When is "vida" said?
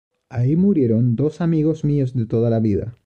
2.59-2.97